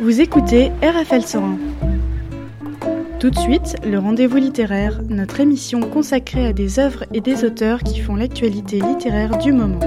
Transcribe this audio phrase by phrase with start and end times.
[0.00, 1.58] Vous écoutez RFL 101.
[3.20, 7.82] Tout de suite, le rendez-vous littéraire, notre émission consacrée à des œuvres et des auteurs
[7.82, 9.80] qui font l'actualité littéraire du moment.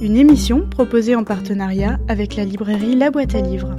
[0.00, 3.76] Une émission proposée en partenariat avec la librairie La Boîte à Livres.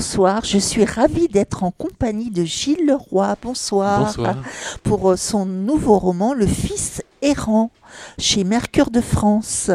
[0.00, 3.36] Bonsoir, je suis ravie d'être en compagnie de Gilles Leroy.
[3.42, 4.06] Bonsoir.
[4.06, 4.36] Bonsoir.
[4.82, 7.70] Pour euh, son nouveau roman Le Fils errant
[8.18, 9.70] chez Mercure de France.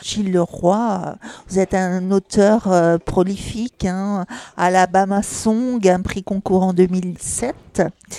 [0.00, 1.16] Gilles Leroy,
[1.48, 4.24] vous êtes un auteur euh, prolifique, hein,
[4.56, 7.54] Alabama Song, un prix concours en 2007.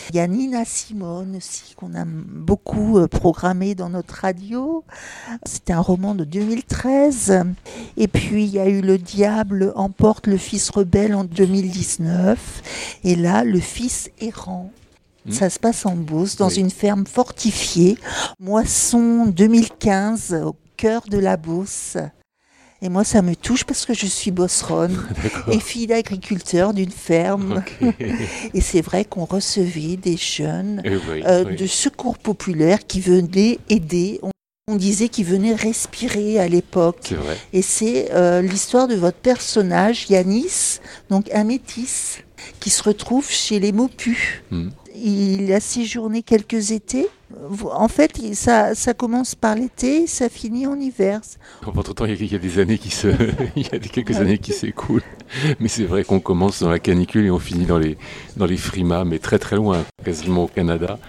[0.09, 4.83] Il y a Nina Simone aussi, qu'on a beaucoup euh, programmé dans notre radio.
[5.45, 7.43] C'était un roman de 2013.
[7.97, 12.99] Et puis, il y a eu Le Diable emporte le Fils rebelle en 2019.
[13.03, 14.71] Et là, Le Fils errant.
[15.29, 16.55] Ça se passe en Beauce, dans Oui.
[16.59, 17.97] une ferme fortifiée.
[18.41, 21.95] Moisson 2015, au cœur de la Beauce.
[22.81, 25.01] Et moi, ça me touche parce que je suis bosseronne
[25.49, 27.63] et fille d'agriculteur d'une ferme.
[28.53, 31.55] Et c'est vrai qu'on recevait des jeunes Eh oui, euh, oui.
[31.55, 34.19] de secours populaires qui venaient aider.
[34.23, 34.31] On,
[34.67, 37.13] on disait qu'ils venaient respirer à l'époque.
[37.53, 42.17] Et c'est euh, l'histoire de votre personnage, Yanis, donc un métis,
[42.59, 44.41] qui se retrouve chez les Mopus.
[44.51, 44.69] Hmm.
[44.95, 47.07] Il a séjourné quelques étés.
[47.71, 51.19] En fait, ça, ça commence par l'été, ça finit en hiver.
[51.65, 53.07] Entre temps, il y, a- des années qui se,
[53.55, 55.01] il y a quelques années qui s'écoulent.
[55.59, 57.97] Mais c'est vrai qu'on commence dans la canicule et on finit dans les,
[58.37, 60.99] dans les frimas, mais très très loin, quasiment au Canada.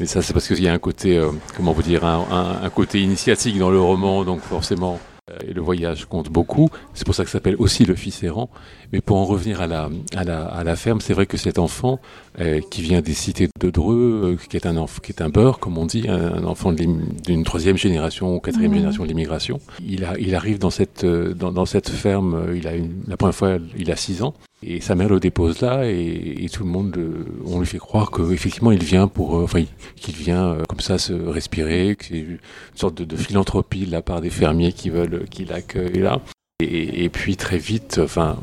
[0.00, 2.64] Mais ça, c'est parce qu'il y a un côté, euh, comment vous dire, un, un-
[2.64, 4.98] un côté initiatique dans le roman, donc forcément.
[5.30, 6.70] Euh, Et le voyage compte beaucoup.
[6.94, 8.50] C'est pour ça que ça s'appelle aussi le fils errant.
[8.92, 11.58] Mais pour en revenir à la, à la, à la ferme, c'est vrai que cet
[11.58, 12.00] enfant
[12.40, 15.28] euh, qui vient des cités de Dreux, euh, qui est un enfant, qui est un
[15.28, 19.60] beurre, comme on dit, un, un enfant d'une troisième génération ou quatrième génération de l'immigration.
[19.84, 23.16] Il, a, il arrive dans cette, euh, dans, dans cette ferme, il a une, la
[23.16, 24.34] première fois, il a 6 ans,
[24.66, 28.10] et sa mère le dépose là, et, tout le monde, euh, on lui fait croire
[28.10, 32.06] qu'effectivement il vient pour, euh, enfin, il- qu'il vient euh, comme ça se respirer, que
[32.06, 32.38] c'est une
[32.74, 36.20] sorte de, philanthropie de la part des fermiers qui veulent qu'il accueille là.
[36.60, 38.38] Et, puis très vite, enfin,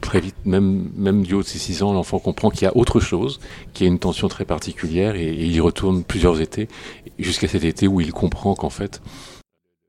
[0.00, 2.76] très vite, même, même du haut de ses 6 ans, l'enfant comprend qu'il y a
[2.76, 3.40] autre chose,
[3.72, 6.68] qu'il y a une tension très particulière, et il y retourne plusieurs étés,
[7.18, 9.00] jusqu'à cet été où il comprend qu'en fait,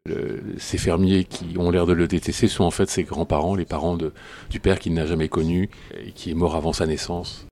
[0.05, 3.65] le- ces fermiers qui ont l'air de le détester sont en fait ses grands-parents, les
[3.65, 4.11] parents de,
[4.49, 5.69] du père qu'il n'a jamais connu,
[6.05, 7.45] et qui est mort avant sa naissance,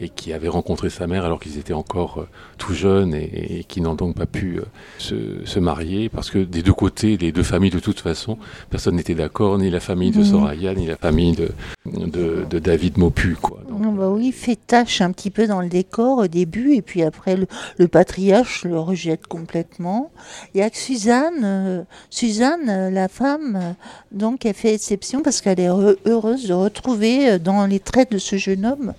[0.00, 2.28] et qui avait rencontré sa mère alors qu'ils étaient encore euh,
[2.58, 4.64] tout jeunes et, et qui n'ont donc pas pu euh,
[4.98, 8.36] se, se marier, parce que des deux côtés, les deux familles de toute façon,
[8.68, 10.24] personne n'était d'accord, ni la famille de Mhm.
[10.24, 11.50] Soraya, ni la famille de,
[11.86, 13.36] de, de David Mopu.
[13.40, 13.62] Quoi.
[13.70, 16.82] Donc, bah oui, il fait tâche un petit peu dans le décor au début, et
[16.82, 20.10] puis après, le, le patriarche le rejette complètement.
[20.54, 23.72] Il y a que Suzanne, euh, Suzanne, euh, la femme, euh,
[24.12, 28.36] donc, elle fait exception parce qu'elle est heureuse de retrouver dans les traits de ce
[28.36, 28.94] jeune homme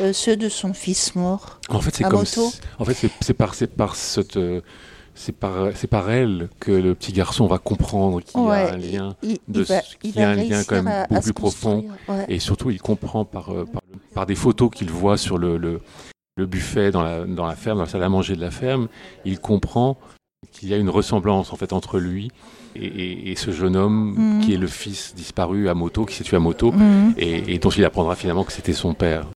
[0.00, 1.58] euh, ceux de son fils mort.
[1.68, 4.38] En fait, c'est comme si- en fait, c'est par par cette
[5.16, 9.14] c'est par par elle que le petit garçon va comprendre qu'il y a un lien
[9.22, 11.32] il, de il va, il y a un lien quand même à- beaucoup à plus
[11.32, 11.84] profond.
[12.08, 12.24] ouais.
[12.28, 13.82] et surtout il comprend par par,
[14.14, 15.80] par des photos qu'il voit sur le, le
[16.36, 18.88] le buffet dans la dans la ferme, dans la salle à manger de la ferme,
[19.24, 19.96] il comprend
[20.52, 22.30] qu'il y a une ressemblance en fait entre lui
[22.76, 24.40] et, et- et ce jeune homme Mhm.
[24.42, 27.14] qui est le fils disparu à moto, qui s'est tué à moto, Mhm.
[27.18, 29.26] et, et dont il apprendra finalement que c'était son père.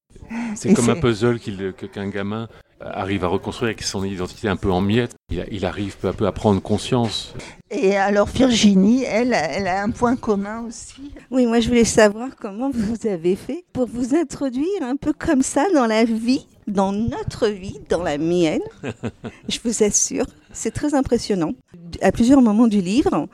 [0.57, 2.49] C'est comme un puzzle qu'un gamin
[2.81, 5.15] arrive à reconstruire avec son identité un peu en miettes.
[5.31, 7.35] Il, a- il arrive peu à peu à prendre conscience.
[7.71, 11.13] Et alors Virginie, elle, elle a un point commun aussi.
[11.31, 15.43] Oui, moi je voulais savoir comment vous avez fait pour vous introduire un peu comme
[15.43, 18.63] ça dans la vie, dans notre vie, dans la mienne.
[19.49, 20.27] Je vous assure,
[20.59, 21.53] c'est très impressionnant.
[22.03, 23.29] À plusieurs moments du livre,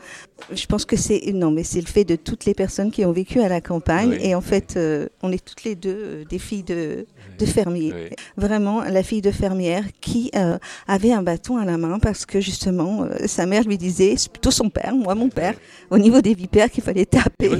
[0.52, 3.12] je pense que c'est non, mais c'est le fait de toutes les personnes qui ont
[3.12, 4.18] vécu à la campagne Oui.
[4.20, 7.06] et en fait, euh, on est toutes les deux euh, des filles de,
[7.38, 7.92] de fermiers.
[7.94, 8.16] Oui.
[8.36, 12.40] Vraiment, la fille de fermière qui euh, avait un bâton à la main parce que
[12.40, 15.54] justement, euh, sa mère lui disait, c'est plutôt son père, moi mon père,
[15.90, 17.50] au niveau des vipères qu'il fallait taper.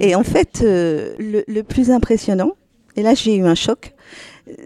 [0.00, 2.52] Et en fait, le, le plus impressionnant,
[2.96, 3.94] et là j'ai eu un choc,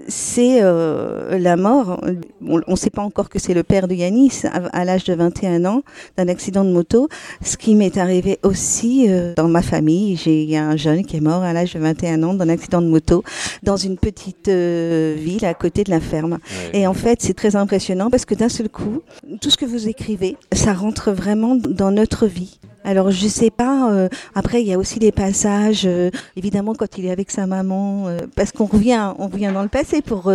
[0.09, 2.00] c'est euh, la mort.
[2.47, 5.15] On ne sait pas encore que c'est le père de Yanis à, à l'âge de
[5.15, 5.83] 21 ans
[6.17, 7.09] d'un accident de moto.
[7.43, 10.17] Ce qui m'est arrivé aussi euh, dans ma famille.
[10.17, 12.49] J'ai il y a un jeune qui est mort à l'âge de 21 ans d'un
[12.49, 13.23] accident de moto
[13.62, 16.33] dans une petite euh, ville à côté de la ferme.
[16.73, 16.81] Ouais.
[16.81, 19.03] Et en fait, c'est très impressionnant parce que d'un seul coup,
[19.41, 22.59] tout ce que vous écrivez, ça rentre vraiment dans notre vie.
[22.87, 23.91] Alors je sais pas.
[23.91, 27.47] euh, après, il y a aussi des passages, euh, évidemment, quand il est avec sa
[27.49, 30.33] maman, euh, parce qu'on revient, on revient dans le passé pour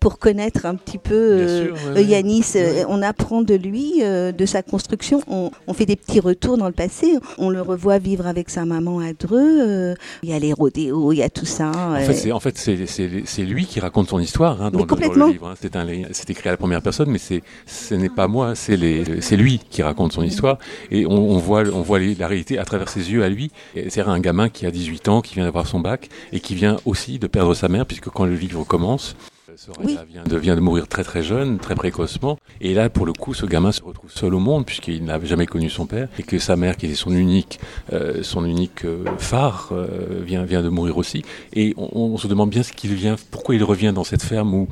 [0.00, 2.54] pour connaître un petit peu Yanis.
[2.88, 5.20] On apprend de lui, de sa construction.
[5.28, 7.18] On, fait des petits retours dans le passé.
[7.38, 9.94] On le revoit vivre avec sa maman à Dreux.
[10.22, 11.70] il y a les rodéos, il y a tout ça.
[11.70, 15.48] En fait, c'est lui qui raconte son histoire hein, dans, le, livre.
[15.48, 16.08] Hein.
[16.12, 20.12] C'est écrit à la première personne, mais ce n'est pas moi, c'est lui qui raconte
[20.12, 20.58] son histoire.
[20.90, 23.50] Et on, voit, on voit la réalité à travers ses yeux à lui.
[23.88, 26.78] C'est un gamin qui a 18 ans, qui vient d'avoir son bac et qui vient
[26.84, 29.16] aussi de perdre sa mère, puisque quand le livre commence,
[29.56, 32.38] Soraya vient, de, vient de mourir très très jeune, très précocement.
[32.60, 35.46] Et là, pour le coup, ce gamin se retrouve seul au monde puisqu'il n'a jamais
[35.46, 37.60] connu son père et que sa mère, qui était son unique,
[37.92, 41.22] euh, son unique euh, phare, euh, vient, vient de mourir aussi.
[41.52, 44.54] Et on, on se demande bien ce qu'il vient, pourquoi il revient dans cette ferme
[44.54, 44.68] où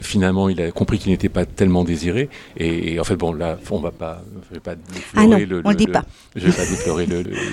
[0.00, 2.28] finalement, il a compris qu'il n'était pas tellement désiré.
[2.56, 4.74] Et, en fait, bon, là, on va pas, je vais pas
[5.14, 6.04] ah non, le, on le dit pas.
[6.36, 7.06] Je vais pas déplorer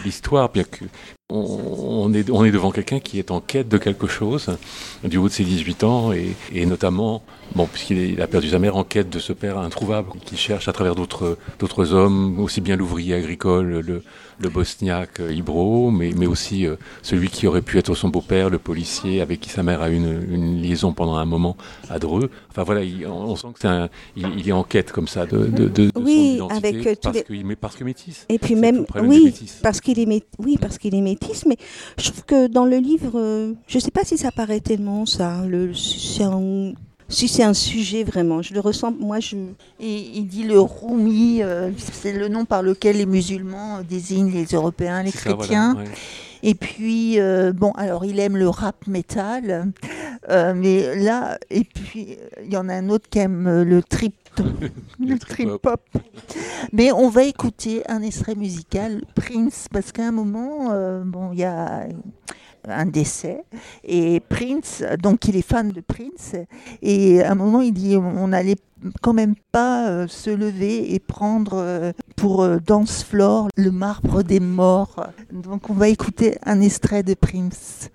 [0.04, 0.86] l'histoire, bien que
[1.32, 4.58] on, est, on est devant quelqu'un qui est en quête de quelque chose
[5.04, 7.22] du haut de ses 18 ans et, et notamment,
[7.56, 10.74] bon, puisqu'il a perdu sa mère en quête de ce père introuvable qui cherche à
[10.74, 14.04] travers d'autres, d'autres hommes, aussi bien l'ouvrier agricole, le,
[14.40, 18.50] le bosniaque euh, Ibro, mais, mais aussi euh, celui qui aurait pu être son beau-père,
[18.50, 21.58] le policier avec qui sa mère a eu une, une, liaison pendant un moment
[21.90, 22.32] à Dreux.
[22.50, 25.68] Enfin voilà, on, sent que c'est il, il, est en quête comme ça de, de,
[25.68, 27.24] de, oui, son identité avec euh, parce, les...
[27.24, 28.26] que, mais parce que métis.
[28.30, 31.58] Et puis même, oui, parce qu'il est, oui, parce qu'il est métis mais
[31.98, 35.06] je trouve que dans le livre, euh, je ne sais pas si ça paraît tellement
[35.06, 38.42] ça, le, si c'est un sujet vraiment.
[38.42, 39.36] Je le ressens, moi je...
[39.80, 44.46] Et il dit le Roumi, euh, c'est le nom par lequel les musulmans désignent les
[44.46, 45.78] Européens, les chrétiens.
[46.44, 49.72] Et puis, euh, bon, alors il aime le rap metal,
[50.56, 54.16] mais là, et puis il y en a un autre qui aime le trip
[55.00, 55.82] le trip pop.
[56.74, 61.40] Mais on va écouter un extrait musical, Prince, parce qu'à un moment, euh, bon, il
[61.40, 61.88] y a
[62.68, 63.44] un décès
[63.84, 66.36] et Prince, donc il est fan de Prince
[66.82, 68.58] et à un moment il dit on n'allait
[69.02, 74.40] quand même pas euh, se lever et prendre euh, pour dance floor le marbre des
[74.40, 75.08] morts.
[75.32, 77.90] Donc on va écouter un extrait de Prince.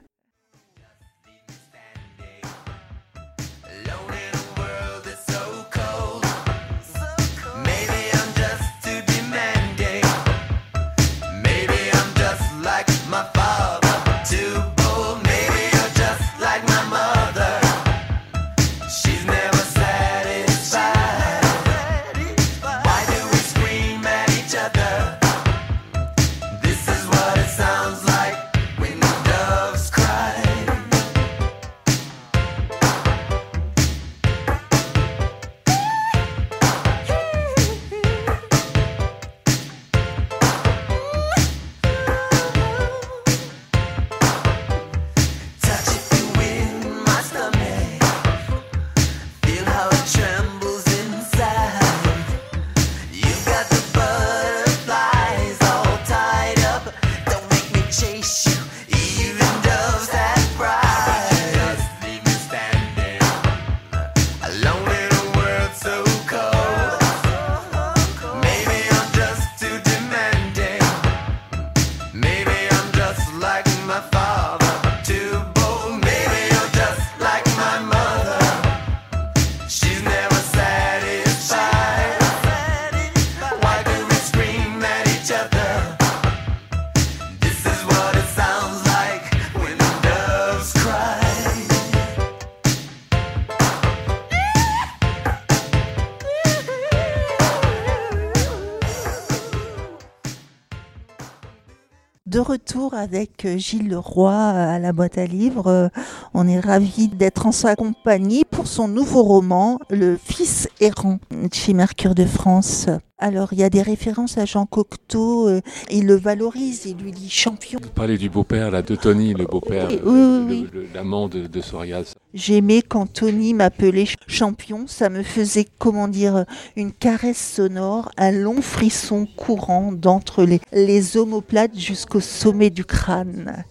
[102.92, 105.68] Avec euh, Gilles Leroy euh, à la boîte à livres.
[105.68, 105.88] Euh,
[106.34, 111.18] on est ravis d'être en sa compagnie pour son nouveau roman, Le Fils errant,
[111.52, 112.88] chez Mercure de France.
[113.16, 115.48] Alors, il y a des références à Jean Cocteau,
[115.90, 117.78] il le valorise, il lui dit champion.
[117.82, 122.14] Vous parlez du beau-père, là, de Tony, le beau-père, oui, l'amant de, de Sorias.
[122.34, 128.60] J'aimais quand Tony m'appelait champion, ça me faisait, comment dire, une caresse sonore, un long
[128.60, 133.64] frisson courant d'entre les, les omoplates jusqu'au sommet du crâne.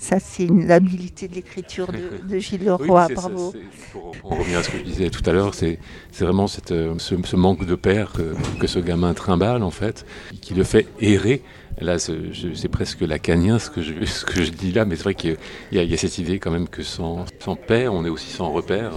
[0.00, 3.52] Ça, c'est une habilité de l'écriture de, Gilles Leroy, bravo.
[3.92, 5.78] pour, revenir à ce que je disais tout à l'heure, c'est
[6.18, 10.06] vraiment cette, euh, ce, manque de père que, que, ce gamin trimballe, en fait,
[10.40, 11.42] qui le fait errer
[11.80, 15.14] Là, c'est presque lacanien ce que, je, ce que je dis là, mais c'est vrai
[15.14, 15.36] qu'il
[15.72, 18.50] y, y, a cette idée quand même que sans, sans père, on est aussi sans
[18.52, 18.92] repère.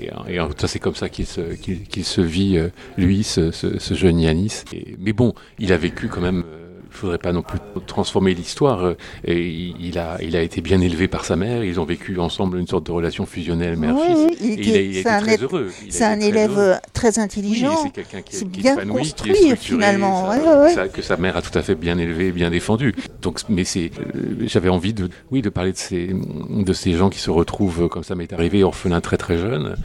[0.00, 4.62] Et, et c'est comme ça qu'il se, vit, euh, lui, ce, ce, ce jeune Yanis.
[4.72, 6.44] Et, mais bon, il a vécu quand même
[6.92, 8.84] euh, faudrait pas non plus transformer l'histoire.
[8.84, 8.94] Euh,
[9.26, 11.64] il a, il a été bien élevé par sa mère.
[11.64, 14.16] Ils ont vécu ensemble une sorte de relation fusionnelle mère-fils.
[14.16, 15.70] Oui, il, il, est très heureux.
[15.88, 17.76] C'est un élève euh, très intelligent.
[17.82, 20.30] c'est quelqu'un qui, est, bien construit, qui est finalement.
[20.92, 22.94] que sa mère a tout à fait bien élevé, bien défendu.
[23.20, 26.14] Donc, mais c'est, euh, j'avais envie de, oui, de parler de ces,
[26.50, 29.76] de ces gens qui se retrouvent comme ça m'est arrivé orphelin très très jeune,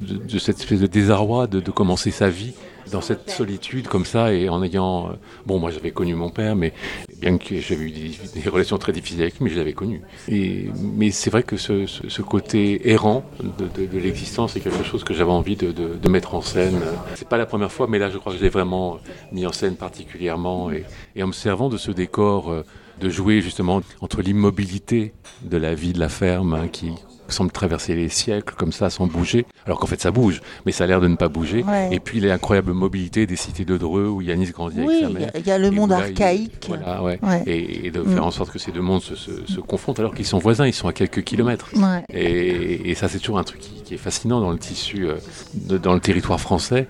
[0.00, 2.54] de, cette espèce de désarroi de, de commencer sa vie
[2.90, 5.08] dans cette solitude comme ça et en ayant...
[5.08, 5.12] Euh,
[5.44, 6.72] bon, moi j'avais connu mon père, mais
[7.20, 10.02] bien que j'avais eu des, relations très difficiles avec lui, mais je l'avais connu.
[10.28, 15.04] Et, mais c'est vrai que ce, ce, côté errant de, de, l'existence est quelque chose
[15.04, 16.80] que j'avais envie de, de, mettre en scène.
[17.14, 18.98] C'est pas la première fois, mais là je crois que je l'ai vraiment
[19.32, 20.70] mis en scène particulièrement.
[20.70, 20.84] Et,
[21.16, 22.62] et en me servant de ce décor, euh,
[23.00, 25.12] de jouer justement entre l'immobilité
[25.42, 26.92] de la vie de la ferme, hein, qui
[27.28, 30.84] semble traverser les siècles comme ça sans bouger, alors qu'en fait ça bouge, mais ça
[30.84, 31.64] a l'air de ne pas bouger.
[31.90, 35.30] Et puis l'incroyable mobilité des cités de Dreux où Yanis grandit avec sa mère.
[35.34, 36.66] Il y a le monde archaïque.
[36.68, 37.18] Voilà, ouais.
[37.46, 38.26] Et, de faire mm.
[38.26, 40.88] en sorte que ces deux mondes se, se, confrontent alors qu'ils sont voisins, ils sont
[40.88, 41.70] à quelques kilomètres.
[42.12, 45.16] Et, et, ça c'est toujours un truc qui, qui, est fascinant dans le tissu, euh,
[45.54, 46.88] de, dans le territoire français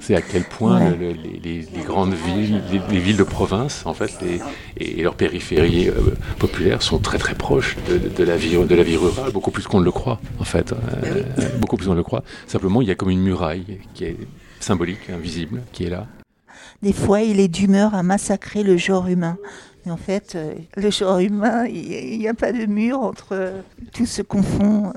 [0.00, 4.12] c'est à quel point les, grandes villes, les, villes de province, en fait,
[4.78, 8.96] et, leurs périphéries euh, populaires sont très très proches de, la vie, de la vie
[8.96, 10.72] rurale, beaucoup plus qu'on ne le croit, en fait.
[10.72, 11.22] Euh,
[11.58, 12.22] beaucoup plus qu'on le croit.
[12.46, 14.16] Simplement, il y a comme une muraille qui est
[14.60, 16.06] symbolique, invisible, qui est là.
[16.82, 19.36] Des fois, il est d'humeur à massacrer le genre humain.
[19.86, 23.52] Et en fait, euh, le genre humain, il n'y a pas de mur entre
[23.92, 24.92] tout se confond.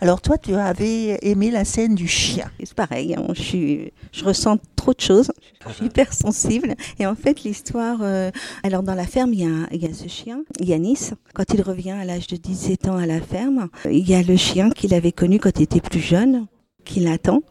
[0.00, 2.50] Alors toi, tu avais aimé la scène du chien.
[2.62, 5.32] C'est pareil, hein, je, suis, je ressens trop de choses,
[5.66, 6.74] je suis hyper sensible.
[6.98, 8.30] Et en fait, l'histoire, euh,
[8.62, 11.10] alors dans la ferme, il y, a, il y, a, ce chien, Yanis.
[11.34, 14.36] Quand il revient à l'âge de 17 ans à la ferme, il y a le
[14.36, 16.46] chien qu'il avait connu quand il était plus jeune,
[16.84, 17.42] qui l'attend.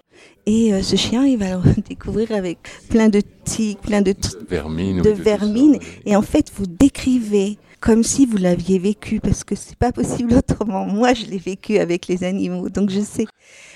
[0.46, 2.58] Et euh, ce chien, il va le découvrir avec
[2.90, 4.16] plein de tiques, plein de,
[4.50, 5.02] vermines.
[5.02, 5.80] De vermines.
[6.06, 10.34] Et en fait, vous décrivez comme si vous l'aviez vécu, parce que c'est pas possible
[10.34, 10.86] autrement.
[10.86, 13.26] Moi, je l'ai vécu avec les animaux, donc je sais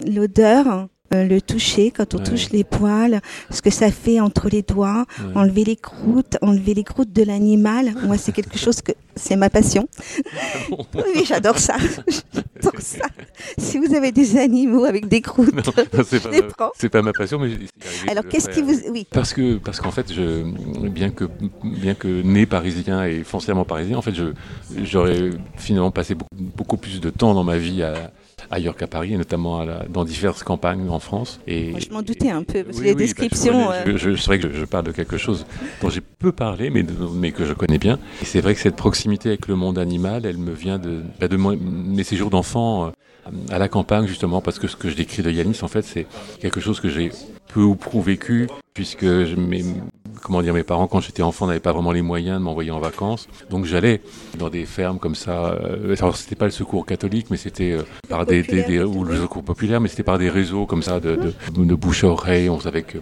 [0.05, 0.87] l'odeur.
[1.13, 5.05] Euh, le toucher, quand on touche les poils, ce que ça fait entre les doigts,
[5.35, 7.93] enlever les croûtes, enlever les croûtes de l'animal.
[8.03, 9.87] Moi, c'est quelque chose que c'est ma passion.
[10.71, 11.75] oui, j'adore ça.
[12.07, 13.05] j'adore ça.
[13.57, 15.53] Si vous avez des animaux avec des croûtes,
[16.05, 17.51] c'est pas, ma, pas ma passion, mais
[18.07, 19.05] alors qu'est-ce qui vous, oui.
[19.11, 20.43] Parce que parce qu'en fait, je,
[20.89, 21.25] bien que
[21.63, 24.33] bien que né parisien et foncièrement parisien, en fait, je
[24.83, 28.11] j'aurais finalement passé beaucoup, beaucoup plus de temps dans ma vie à
[28.51, 31.39] ailleurs qu'à Paris, et notamment dans diverses campagnes en France.
[31.47, 33.69] Et, je m'en doutais un peu, parce que les descriptions...
[33.85, 35.45] je, je, c'est vrai que je, parle de quelque chose
[35.81, 37.99] dont j'ai peu parlé, mais, mais que je connais bien.
[38.21, 41.27] Et c'est vrai que cette proximité avec le monde animal, elle me vient de, bah,
[41.27, 45.23] de mes séjours d'enfant euh, à la campagne, justement, parce que ce que je décris
[45.23, 46.07] de Yanis, en fait, c'est
[46.39, 47.11] quelque chose que j'ai
[47.53, 49.63] peu ou prou vécu, puisque je, mes,
[50.21, 52.79] comment dire, mes parents, quand j'étais enfant, n'avaient pas vraiment les moyens de m'envoyer en
[52.79, 53.27] vacances.
[53.49, 54.01] Donc j'allais
[54.37, 55.51] dans des fermes comme ça.
[55.51, 59.17] Euh, alors c'était pas le secours catholique, mais c'était euh, par des, des, ou le
[59.17, 62.49] secours populaire, mais c'était par des réseaux comme ça de, de, de bouche à oreille.
[62.49, 62.97] On savait que.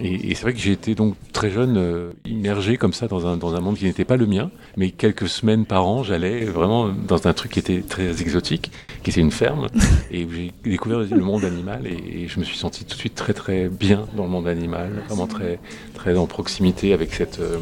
[0.00, 3.26] Et, et c'est vrai que j'ai été donc très jeune euh, immergé comme ça dans
[3.26, 6.44] un dans un monde qui n'était pas le mien, mais quelques semaines par an, j'allais
[6.44, 8.70] vraiment dans un truc qui était très exotique,
[9.02, 9.66] qui était une ferme,
[10.10, 13.14] et j'ai découvert le monde animal et, et je me suis senti tout de suite
[13.14, 15.58] très très bien dans le monde animal, vraiment très
[15.94, 16.51] très en proximité
[16.92, 17.58] avec cette, euh,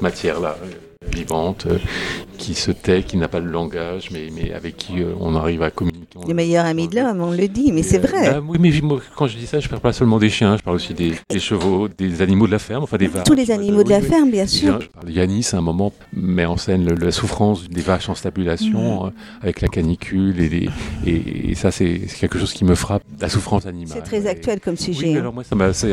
[0.00, 0.56] matière-là
[1.14, 1.78] vivante, euh,
[2.36, 5.70] qui se tait, qui n'a pas de langage, mais, mais avec qui on arrive à
[5.70, 6.18] communiquer.
[6.26, 8.32] Les meilleurs amis de l'homme, on le dit, mais c'est vrai.
[8.32, 8.70] Bah oui, mais
[9.16, 11.14] quand je dis ça, je ne parle pas seulement des chiens, je parle aussi des,
[11.38, 13.24] chevaux, des animaux de la ferme, enfin des vaches.
[13.24, 14.78] Tous les animaux de la ferme, bien sûr.
[15.06, 19.12] Yanis, à un moment, met en scène la souffrance des vaches en stabulation, mm.
[19.42, 20.68] avec la canicule, et,
[21.06, 23.88] et, ça, c'est quelque chose qui me frappe, la souffrance animale.
[23.94, 25.06] C'est très actuel comme sujet.
[25.06, 25.20] Oui, hein.
[25.20, 25.88] alors moi, c'est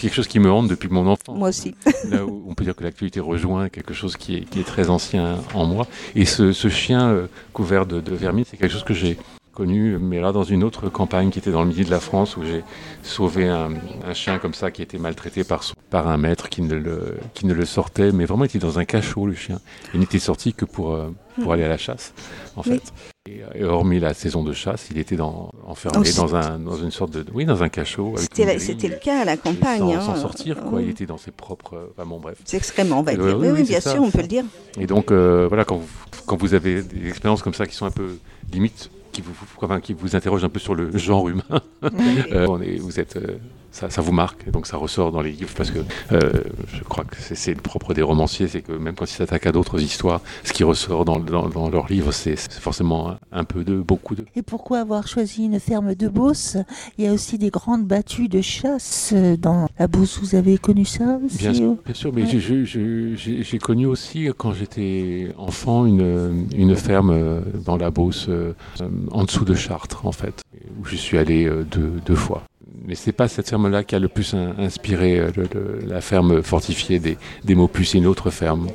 [0.00, 1.36] quelque chose qui me hante depuis mon enfance.
[1.36, 1.74] Moi aussi.
[2.08, 4.90] Là où on peut dire que l'actualité rejoint quelque chose qui est, qui est, très
[4.90, 5.86] ancien en moi.
[6.14, 9.18] Et ce, ce chien euh, couvert de, de vermine, c'est quelque chose que j'ai
[9.52, 12.36] connu, mais là dans une autre campagne qui était dans le midi de la France
[12.36, 12.64] où j'ai
[13.02, 13.70] sauvé un,
[14.14, 17.54] chien comme ça qui était maltraité par, par un maître qui ne, le, qui ne
[17.54, 19.60] le sortait, mais vraiment il était dans un cachot le chien.
[19.94, 22.14] Il n'était sorti que pour, euh, pour aller à la chasse
[22.56, 22.82] en fait.
[23.28, 27.12] Et, hormis la saison de chasse, il était dans, enfermé dans, un, dans une sorte
[27.12, 28.14] de oui dans un cachot.
[28.16, 29.78] C'était le cas à la campagne.
[30.00, 30.16] Sans, hein.
[30.16, 31.90] sortir quoi, il était dans ses propres.
[31.92, 32.38] Enfin bon bref.
[32.44, 33.38] C'est extrêmement on va dire.
[33.38, 34.44] oui, oui, bien sûr, on peut le dire.
[34.80, 35.88] Et donc euh, voilà quand vous,
[36.26, 38.16] quand vous avez des expériences comme ça qui sont un peu
[38.52, 41.44] limites qui vous, enfin, qui vous interroge un peu sur le genre humain.
[42.32, 43.36] Euh, on est, vous êtes euh,
[43.72, 45.80] ça, ça, vous marque, et donc ça ressort dans les livres, parce que
[46.12, 46.30] euh,
[46.72, 49.52] je crois que c'est le propre des romanciers, c'est que même quand ils s'attaquent à
[49.52, 53.76] d'autres histoires, ce qui ressort dans, dans, dans leurs livres, c'est forcément un peu de,
[53.76, 54.24] beaucoup de.
[54.36, 56.56] Et pourquoi avoir choisi une ferme de Beauce?
[56.98, 60.84] Il y a aussi des grandes battues de chasse dans la Beauce, vous avez connu
[60.84, 62.40] ça aussi Bien sûr, bien sûr mais ouais.
[63.16, 68.52] j'ai connu aussi, quand j'étais enfant, une, une ferme dans la Beauce, euh,
[69.10, 70.42] en dessous de Chartres, en fait,
[70.80, 72.42] où je suis allé euh, deux, deux fois
[72.84, 76.98] mais c'est pas cette ferme-là qui a le plus inspiré le, le, la ferme fortifiée
[76.98, 78.68] des, des Maupus, c'est une autre ferme,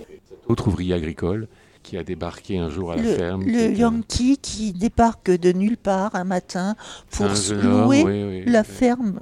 [0.48, 1.48] autre ouvrier agricole
[1.88, 3.44] qui a débarqué un jour à la le, ferme.
[3.46, 6.76] Le Yankee qui débarque de nulle part un matin
[7.12, 8.68] pour se louer homme, oui, oui, la oui.
[8.68, 9.20] ferme.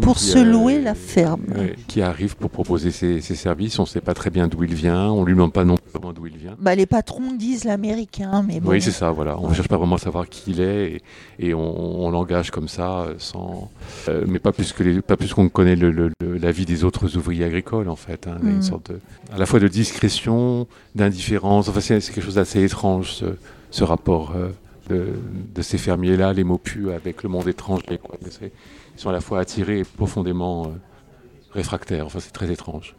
[0.00, 1.44] pour se a, louer la ferme.
[1.86, 3.78] qui arrive pour proposer ses, ses services.
[3.78, 5.10] On ne sait pas très bien d'où il vient.
[5.10, 6.56] On lui demande pas non plus d'où il vient.
[6.58, 8.70] Bah, les patrons disent l'américain, mais bon.
[8.70, 9.10] Oui, c'est ça.
[9.10, 9.38] Voilà.
[9.38, 11.02] On ne cherche pas vraiment à savoir qui il est
[11.38, 13.70] et, et on, on l'engage comme ça, sans.
[14.08, 16.66] Euh, mais pas plus que les, pas plus qu'on connaît le, le, le, la vie
[16.66, 18.26] des autres ouvriers agricoles en fait.
[18.26, 18.48] Hein, mm.
[18.48, 19.00] Une sorte de,
[19.32, 21.68] à la fois de discrétion, d'indifférence.
[21.68, 23.26] Enfin, c'est quelque chose d'assez étrange, ce,
[23.70, 24.50] ce rapport euh,
[24.90, 25.14] de,
[25.54, 27.98] de, ces fermiers-là, les Maupus, avec le monde étranger.
[28.02, 28.18] Quoi.
[28.22, 30.68] Ils sont à la fois attirés et profondément euh,
[31.52, 32.06] réfractaires.
[32.06, 32.94] Enfin, c'est très étrange.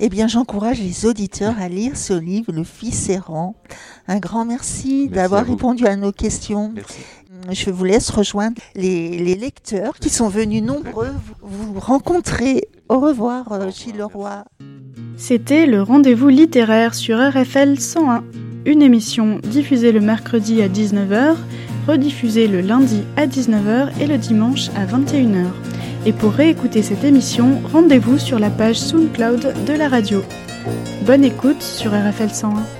[0.00, 3.56] Eh bien, j'encourage les auditeurs à lire ce livre, Le Fils errant.
[4.06, 6.72] Un grand merci, merci d'avoir répondu à nos questions.
[6.74, 7.00] Merci.
[7.50, 12.68] Je vous laisse rejoindre les, les, lecteurs qui sont venus nombreux vous, rencontrer.
[12.88, 14.44] Au revoir, euh, Gilles Leroy.
[15.16, 18.24] C'était le rendez-vous littéraire sur RFL 101,
[18.66, 21.36] une émission diffusée le mercredi à 19h,
[21.86, 25.46] rediffusée le lundi à 19h et le dimanche à 21h.
[26.08, 30.22] Et pour réécouter cette émission, rendez-vous sur la page SoundCloud de la radio.
[31.02, 32.77] Bonne écoute sur RFL 101.